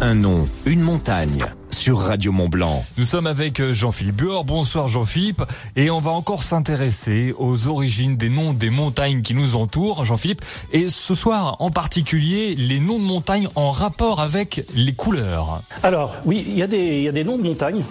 Un 0.00 0.14
nom, 0.14 0.46
une 0.64 0.80
montagne 0.80 1.44
sur 1.70 1.98
Radio 1.98 2.30
Mont 2.30 2.48
Blanc. 2.48 2.84
Nous 2.98 3.04
sommes 3.04 3.26
avec 3.26 3.60
euh, 3.60 3.72
Jean-Philippe 3.72 4.16
Buor. 4.16 4.44
Bonsoir 4.44 4.86
Jean-Philippe. 4.86 5.42
Et 5.74 5.90
on 5.90 6.00
va 6.00 6.12
encore 6.12 6.42
s'intéresser 6.42 7.34
aux 7.38 7.66
origines 7.66 8.16
des 8.16 8.28
noms 8.28 8.52
des 8.52 8.70
montagnes 8.70 9.22
qui 9.22 9.34
nous 9.34 9.56
entourent, 9.56 10.04
Jean-Philippe. 10.04 10.42
Et 10.72 10.88
ce 10.88 11.14
soir, 11.14 11.56
en 11.60 11.70
particulier, 11.70 12.54
les 12.54 12.78
noms 12.78 12.98
de 12.98 13.04
montagnes 13.04 13.48
en 13.56 13.70
rapport 13.70 14.20
avec 14.20 14.64
les 14.74 14.92
couleurs. 14.92 15.62
Alors, 15.82 16.16
oui, 16.24 16.44
il 16.46 16.54
y, 16.56 16.62
a 16.62 16.68
des, 16.68 16.98
il 16.98 17.02
y 17.02 17.08
a 17.08 17.12
des 17.12 17.24
noms 17.24 17.38
de 17.38 17.42
montagnes. 17.42 17.82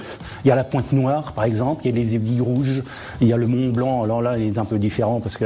Il 0.44 0.48
y 0.48 0.52
a 0.52 0.56
la 0.56 0.64
Pointe 0.64 0.92
Noire, 0.94 1.34
par 1.34 1.44
exemple. 1.44 1.82
Il 1.86 1.92
y 1.92 1.94
a 1.94 1.98
les 1.98 2.16
aiguilles 2.16 2.42
rouges. 2.42 2.84
Il 3.22 3.28
y 3.28 3.34
a 3.34 3.38
le 3.38 3.48
Mont 3.48 3.70
Blanc. 3.70 4.04
Alors 4.04 4.22
là, 4.22 4.38
il 4.38 4.48
est 4.48 4.58
un 4.58 4.66
peu 4.66 4.78
différent 4.78 5.20
parce 5.20 5.38
que 5.38 5.46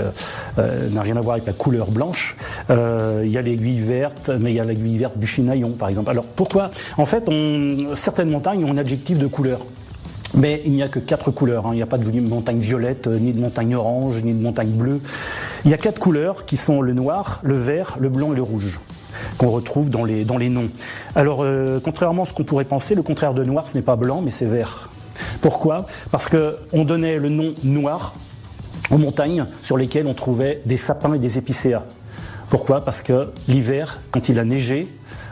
euh, 0.59 0.89
n'a 0.89 1.01
rien 1.01 1.17
à 1.17 1.21
voir 1.21 1.35
avec 1.35 1.45
la 1.45 1.53
couleur 1.53 1.91
blanche. 1.91 2.35
Euh, 2.69 3.21
il 3.25 3.31
y 3.31 3.37
a 3.37 3.41
l'aiguille 3.41 3.79
verte, 3.79 4.31
mais 4.39 4.51
il 4.51 4.55
y 4.55 4.59
a 4.59 4.63
l'aiguille 4.63 4.97
verte 4.97 5.17
du 5.17 5.27
Chinaillon, 5.27 5.71
par 5.71 5.89
exemple. 5.89 6.09
Alors, 6.09 6.25
pourquoi? 6.25 6.71
En 6.97 7.05
fait, 7.05 7.23
certaines 7.95 8.29
montagnes 8.29 8.65
ont 8.65 8.71
un 8.71 8.77
adjectif 8.77 9.17
de 9.17 9.27
couleur. 9.27 9.59
Mais 10.33 10.61
il 10.65 10.71
n'y 10.71 10.83
a 10.83 10.87
que 10.87 10.99
quatre 10.99 11.31
couleurs. 11.31 11.67
Hein. 11.67 11.71
Il 11.73 11.75
n'y 11.75 11.81
a 11.81 11.87
pas 11.87 11.97
de 11.97 12.19
montagne 12.21 12.59
violette, 12.59 13.07
euh, 13.07 13.19
ni 13.19 13.33
de 13.33 13.39
montagne 13.39 13.75
orange, 13.75 14.21
ni 14.23 14.33
de 14.33 14.41
montagne 14.41 14.69
bleue. 14.69 15.01
Il 15.65 15.71
y 15.71 15.73
a 15.73 15.77
quatre 15.77 15.99
couleurs 15.99 16.45
qui 16.45 16.57
sont 16.57 16.81
le 16.81 16.93
noir, 16.93 17.41
le 17.43 17.55
vert, 17.55 17.97
le 17.99 18.09
blanc 18.09 18.31
et 18.31 18.35
le 18.35 18.43
rouge 18.43 18.79
qu'on 19.41 19.49
retrouve 19.49 19.89
dans 19.89 20.05
les, 20.05 20.23
dans 20.23 20.37
les 20.37 20.49
noms. 20.49 20.69
Alors, 21.15 21.39
euh, 21.41 21.79
contrairement 21.83 22.23
à 22.23 22.25
ce 22.27 22.33
qu'on 22.33 22.43
pourrait 22.43 22.63
penser, 22.63 22.93
le 22.93 23.01
contraire 23.01 23.33
de 23.33 23.43
noir, 23.43 23.67
ce 23.67 23.75
n'est 23.75 23.81
pas 23.81 23.95
blanc, 23.95 24.21
mais 24.23 24.29
c'est 24.29 24.45
vert. 24.45 24.91
Pourquoi? 25.41 25.87
Parce 26.11 26.29
qu'on 26.29 26.85
donnait 26.85 27.17
le 27.17 27.29
nom 27.29 27.55
noir 27.63 28.13
aux 28.91 28.99
montagnes 28.99 29.45
sur 29.63 29.77
lesquelles 29.77 30.05
on 30.05 30.13
trouvait 30.13 30.61
des 30.67 30.77
sapins 30.77 31.15
et 31.15 31.19
des 31.19 31.39
épicéas. 31.39 31.81
Pourquoi? 32.49 32.85
Parce 32.85 33.01
que 33.01 33.29
l'hiver, 33.47 34.01
quand 34.11 34.29
il 34.29 34.37
a 34.37 34.45
neigé, 34.45 34.87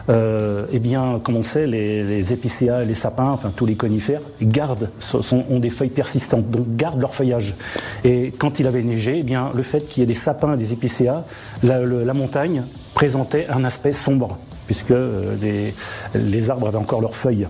euh, 0.10 0.66
eh 0.72 0.80
bien, 0.80 1.20
comme 1.24 1.36
on 1.36 1.44
sait, 1.44 1.68
les, 1.68 2.34
épicéas, 2.34 2.84
les 2.84 2.94
sapins, 2.94 3.30
enfin 3.30 3.52
tous 3.56 3.66
les 3.66 3.76
conifères, 3.76 4.22
gardent, 4.42 4.90
ont 5.32 5.60
des 5.60 5.70
feuilles 5.70 5.90
persistantes, 5.90 6.50
donc 6.50 6.76
gardent 6.76 7.02
leur 7.02 7.14
feuillage. 7.14 7.56
Et 8.04 8.34
quand 8.38 8.60
il 8.60 8.68
avait 8.68 8.82
neigé, 8.82 9.20
eh 9.20 9.24
bien, 9.24 9.52
le 9.54 9.64
fait 9.64 9.88
qu'il 9.88 10.02
y 10.02 10.04
ait 10.04 10.08
des 10.08 10.14
sapins 10.14 10.54
et 10.54 10.58
des 10.58 10.74
épicéas, 10.74 11.26
la 11.64 12.14
montagne 12.14 12.64
présentait 12.94 13.48
un 13.50 13.64
aspect 13.64 13.94
sombre 13.94 14.38
puisque 14.70 14.92
euh, 14.92 15.74
les, 16.14 16.50
arbres 16.52 16.68
avaient 16.68 16.78
encore 16.78 17.02
leurs 17.02 17.16
feuilles. 17.16 17.48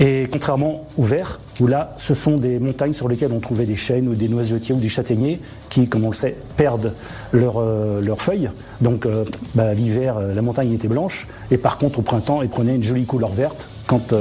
Et 0.00 0.26
contrairement 0.32 0.84
au 0.98 1.04
vert, 1.04 1.38
où 1.60 1.68
là, 1.68 1.94
ce 1.96 2.12
sont 2.12 2.38
des 2.38 2.58
montagnes 2.58 2.92
sur 2.92 3.06
lesquelles 3.06 3.30
on 3.30 3.38
trouvait 3.38 3.66
des 3.66 3.76
chênes 3.76 4.08
ou 4.08 4.16
des 4.16 4.28
noisetiers 4.28 4.74
ou 4.74 4.80
des 4.80 4.88
châtaigniers 4.88 5.40
qui, 5.70 5.86
comme 5.86 6.02
on 6.02 6.10
le 6.10 6.16
sait, 6.16 6.34
perdent 6.56 6.92
euh, 7.34 8.02
leurs 8.02 8.20
feuilles. 8.20 8.50
Donc 8.80 9.06
euh, 9.06 9.24
bah, 9.54 9.74
l'hiver, 9.74 10.18
la 10.18 10.42
montagne 10.42 10.72
était 10.72 10.88
blanche, 10.88 11.28
et 11.52 11.56
par 11.56 11.78
contre 11.78 12.00
au 12.00 12.02
printemps, 12.02 12.42
elle 12.42 12.48
prenait 12.48 12.74
une 12.74 12.82
jolie 12.82 13.06
couleur 13.06 13.30
verte 13.30 13.68
quand 13.86 14.12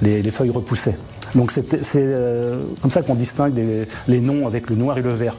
les, 0.00 0.22
feuilles 0.30 0.50
repoussaient. 0.50 0.96
Donc 1.34 1.50
c'est 1.50 1.66
comme 2.80 2.90
ça 2.92 3.02
qu'on 3.02 3.16
distingue 3.16 3.60
les 4.06 4.20
noms 4.20 4.46
avec 4.46 4.70
le 4.70 4.76
noir 4.76 4.96
et 4.96 5.02
le 5.02 5.12
vert. 5.12 5.36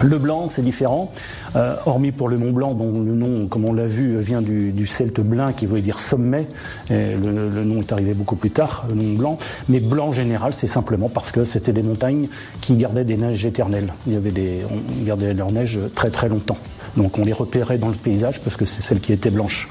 Le 0.00 0.18
blanc, 0.18 0.48
c'est 0.50 0.62
différent, 0.62 1.12
euh, 1.56 1.76
hormis 1.86 2.10
pour 2.10 2.28
le 2.28 2.36
Mont 2.36 2.52
Blanc, 2.52 2.74
dont 2.74 2.90
le 2.90 3.14
nom, 3.14 3.46
comme 3.46 3.64
on 3.64 3.72
l'a 3.72 3.86
vu, 3.86 4.18
vient 4.18 4.42
du, 4.42 4.86
celte 4.86 5.20
blanc 5.20 5.52
qui 5.52 5.66
voulait 5.66 5.82
dire 5.82 6.00
sommet. 6.00 6.46
Et 6.90 7.16
le, 7.16 7.64
nom 7.64 7.80
est 7.80 7.92
arrivé 7.92 8.12
beaucoup 8.12 8.36
plus 8.36 8.50
tard, 8.50 8.86
le 8.88 8.94
nom 8.94 9.14
blanc. 9.14 9.38
Mais 9.68 9.80
blanc 9.80 10.12
général, 10.12 10.52
c'est 10.52 10.66
simplement 10.66 11.08
parce 11.08 11.30
que 11.30 11.44
c'était 11.44 11.72
des 11.72 11.82
montagnes 11.82 12.28
qui 12.60 12.74
gardaient 12.76 13.04
des 13.04 13.16
neiges 13.16 13.46
éternelles. 13.46 13.92
Il 14.06 14.14
y 14.14 14.16
avait 14.16 14.32
des, 14.32 14.60
on 14.70 15.04
gardait 15.04 15.32
leur 15.32 15.52
neige 15.52 15.78
très 15.94 16.10
très 16.10 16.28
longtemps. 16.28 16.58
Donc 16.96 17.18
on 17.18 17.24
les 17.24 17.32
repérait 17.32 17.78
dans 17.78 17.88
le 17.88 17.94
paysage 17.94 18.40
parce 18.40 18.56
que 18.56 18.64
c'est 18.64 18.82
celle 18.82 19.00
qui 19.00 19.12
était 19.12 19.30
blanche. 19.30 19.68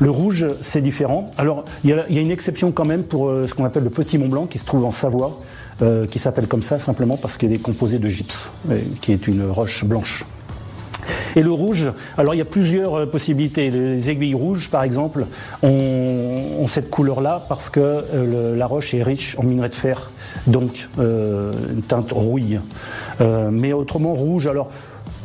Le 0.00 0.10
rouge, 0.10 0.46
c'est 0.60 0.80
différent. 0.80 1.30
Alors 1.38 1.64
il 1.84 1.90
y, 1.90 1.92
a, 1.92 2.06
une 2.08 2.30
exception 2.30 2.72
quand 2.72 2.84
même 2.84 3.04
pour 3.04 3.28
euh, 3.28 3.46
ce 3.46 3.54
qu'on 3.54 3.64
appelle 3.64 3.84
le 3.84 3.90
Petit 3.90 4.18
Mont 4.18 4.28
Blanc 4.28 4.46
qui 4.46 4.58
se 4.58 4.66
trouve 4.66 4.84
en 4.84 4.90
Savoie, 4.90 5.40
euh, 5.82 6.06
qui 6.06 6.18
s'appelle 6.18 6.46
comme 6.46 6.62
ça 6.62 6.78
simplement 6.78 7.16
parce 7.16 7.36
qu'il 7.36 7.52
est 7.52 7.58
composé 7.58 7.98
de 7.98 8.08
gypse, 8.08 8.50
qui 9.00 9.12
est 9.12 9.26
une 9.26 9.48
roche 9.48 9.84
blanche. 9.84 10.24
Et 11.36 11.42
le 11.42 11.50
rouge, 11.50 11.90
alors 12.16 12.34
il 12.34 12.38
y 12.38 12.42
a 12.42 12.46
plusieurs 12.46 12.94
euh, 12.94 13.06
possibilités. 13.06 13.70
Les 13.70 14.08
aiguilles 14.08 14.34
rouges, 14.34 14.70
par 14.70 14.84
exemple, 14.84 15.26
ont, 15.62 16.66
cette 16.68 16.90
couleur-là 16.90 17.44
parce 17.48 17.68
que 17.68 18.04
la 18.56 18.66
roche 18.66 18.94
est 18.94 19.02
riche 19.02 19.36
en 19.38 19.42
minerai 19.42 19.68
de 19.68 19.74
fer, 19.74 20.10
donc 20.46 20.88
une 20.98 21.82
teinte 21.86 22.10
rouille. 22.10 22.58
mais 23.20 23.72
autrement 23.72 24.14
rouge, 24.14 24.46
alors 24.46 24.70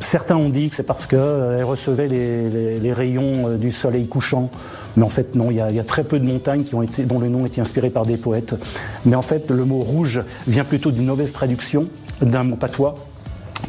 Certains 0.09 0.37
ont 0.37 0.49
dit 0.49 0.69
que 0.69 0.75
c'est 0.75 0.81
parce 0.81 1.05
qu'elle 1.05 1.63
recevait 1.63 2.07
les, 2.07 2.93
rayons 2.93 3.47
euh, 3.47 3.57
du 3.57 3.71
soleil 3.71 4.07
couchant. 4.07 4.49
Mais 4.97 5.03
en 5.03 5.09
fait, 5.09 5.35
non, 5.35 5.51
il 5.51 5.57
y, 5.57 5.61
a, 5.61 5.83
très 5.83 6.03
peu 6.03 6.17
de 6.17 6.25
montagnes 6.25 6.63
qui 6.63 6.73
ont 6.73 6.81
été, 6.81 7.03
dont 7.03 7.19
le 7.19 7.29
nom 7.29 7.45
été 7.45 7.61
inspiré 7.61 7.91
par 7.91 8.07
des 8.07 8.17
poètes. 8.17 8.55
Mais 9.05 9.15
en 9.15 9.21
fait, 9.21 9.51
le 9.51 9.65
mot 9.65 9.81
rouge 9.81 10.23
vient 10.47 10.63
plutôt 10.63 10.89
d'une 10.89 11.05
mauvaise 11.05 11.31
traduction 11.31 11.89
d'un 12.23 12.43
mot 12.43 12.55
patois 12.55 12.95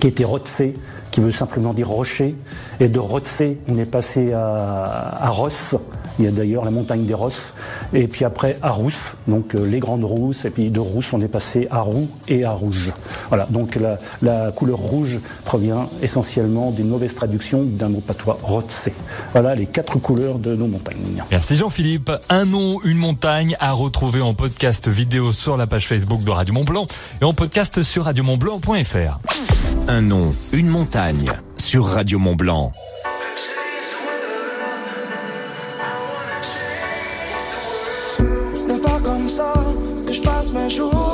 qui 0.00 0.06
était 0.06 0.24
Rotsé, 0.24 0.72
qui 1.10 1.20
veut 1.20 1.30
simplement 1.30 1.74
dire 1.74 1.90
rocher. 1.90 2.34
Et 2.80 2.88
de 2.88 2.98
Rotsé, 2.98 3.58
on 3.68 3.76
est 3.76 3.84
passé 3.84 4.32
à, 4.32 5.18
à 5.20 5.28
Ross, 5.28 5.74
il 6.20 6.24
y 6.24 6.28
a 6.28 6.32
d'ailleurs 6.32 6.64
la 6.64 6.70
montagne 6.70 7.04
des 7.06 7.14
Rosses. 7.14 7.54
Et 7.92 8.06
puis 8.06 8.24
après, 8.24 8.58
à 8.62 8.70
Rousse, 8.70 9.12
donc 9.26 9.54
euh, 9.54 9.66
les 9.66 9.80
grandes 9.80 10.04
rousses. 10.04 10.44
Et 10.44 10.50
puis 10.50 10.68
de 10.70 10.78
Rousse, 10.78 11.12
on 11.12 11.20
est 11.22 11.28
passé 11.28 11.66
à 11.70 11.80
Roux 11.80 12.08
et 12.28 12.44
à 12.44 12.50
Rouge. 12.50 12.92
Voilà, 13.28 13.46
donc 13.50 13.78
la, 14.22 14.50
couleur 14.52 14.78
rouge 14.78 15.18
provient 15.44 15.88
essentiellement 16.02 16.70
d'une 16.70 16.88
mauvaise 16.88 17.14
traduction 17.14 17.62
d'un 17.64 17.88
mot 17.88 18.00
patois, 18.00 18.38
Rotsé. 18.42 18.92
Voilà 19.32 19.54
les 19.54 19.66
quatre 19.66 19.98
couleurs 19.98 20.38
de 20.38 20.54
nos 20.54 20.66
montagnes. 20.66 21.24
Merci 21.30 21.56
Jean-Philippe. 21.56 22.12
Un 22.28 22.44
nom, 22.44 22.80
une 22.84 22.98
montagne 22.98 23.56
à 23.60 23.72
retrouver 23.72 24.20
en 24.20 24.34
podcast 24.34 24.88
vidéo 24.88 25.32
sur 25.32 25.56
la 25.56 25.66
page 25.66 25.86
Facebook 25.86 26.22
de 26.22 26.30
Radio 26.30 26.54
Mont 26.54 26.64
Blanc 26.64 26.86
et 27.20 27.24
en 27.24 27.32
podcast 27.32 27.82
sur 27.82 28.04
radiomontblanc.fr. 28.04 29.18
Un 29.88 30.02
nom, 30.02 30.34
une 30.52 30.68
montagne 30.68 31.32
sur 31.56 31.86
Radio 31.86 32.18
Mont 32.18 32.36
Ce 38.60 38.66
n'est 38.66 38.78
pas 38.78 39.00
comme 39.02 39.26
ça 39.26 39.54
que 40.06 40.12
je 40.12 40.20
passe 40.20 40.52
mes 40.52 40.68
jours. 40.68 41.09